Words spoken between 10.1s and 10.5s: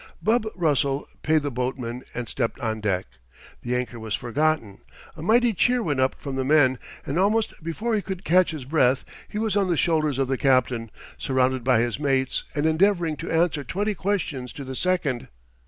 of the